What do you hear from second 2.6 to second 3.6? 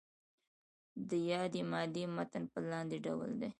لاندې ډول دی.